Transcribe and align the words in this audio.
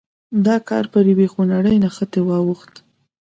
دا 0.45 0.55
کار 0.69 0.85
پر 0.91 1.03
یوې 1.11 1.27
خونړۍ 1.33 1.75
نښتې 1.83 2.21
واوښت. 2.23 2.73